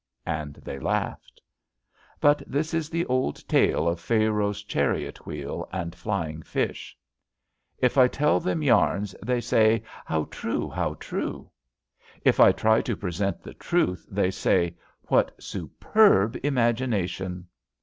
''And 0.39 0.55
they 0.63 0.79
laughed. 0.79 1.39
But 2.19 2.41
this 2.47 2.73
is 2.73 2.89
the 2.89 3.05
old 3.05 3.47
tale 3.47 3.87
of 3.87 3.99
Pharaoh's 3.99 4.63
chariot 4.63 5.27
wheel 5.27 5.69
and 5.71 5.93
flying 5.93 6.41
fish. 6.41 6.97
If 7.77 7.99
I 7.99 8.07
tell 8.07 8.39
them 8.39 8.63
yams, 8.63 9.13
they 9.23 9.39
say:" 9.39 9.83
How 10.07 10.23
true! 10.31 10.67
How 10.71 10.95
true!" 10.95 11.51
If 12.25 12.39
I 12.39 12.51
try 12.51 12.81
to 12.81 12.95
present 12.97 13.43
the 13.43 13.53
truth, 13.53 14.07
they 14.09 14.31
say: 14.31 14.71
^^ 14.71 14.75
What 15.03 15.35
superb 15.39 16.35
imagination! 16.41 17.45